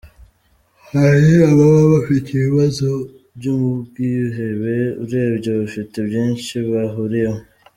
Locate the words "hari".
0.93-1.31